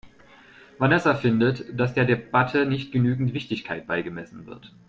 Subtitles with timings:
[0.79, 4.71] Vanessa findet, dass der Debatte nicht genügend Wichtigkeit beigemessen wird.